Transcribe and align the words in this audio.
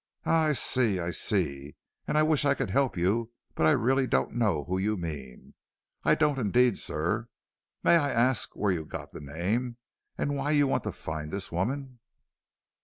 "Ah, 0.25 0.45
I 0.45 0.53
see, 0.53 0.99
I 0.99 1.11
see, 1.11 1.75
and 2.07 2.17
I 2.17 2.23
wish 2.23 2.43
I 2.43 2.55
could 2.55 2.71
help 2.71 2.97
you, 2.97 3.29
but 3.53 3.67
I 3.67 3.71
really 3.71 4.07
don't 4.07 4.33
know 4.33 4.63
whom 4.63 4.79
you 4.79 4.97
mean, 4.97 5.53
I 6.03 6.15
don't 6.15 6.39
indeed, 6.39 6.79
sir. 6.79 7.29
May 7.83 7.97
I 7.97 8.09
ask 8.11 8.55
where 8.55 8.71
you 8.71 8.83
got 8.83 9.11
the 9.11 9.21
name, 9.21 9.77
and 10.17 10.35
why 10.35 10.49
you 10.53 10.65
want 10.65 10.85
to 10.85 10.91
find 10.91 11.29
the 11.31 11.47
woman?" 11.51 11.99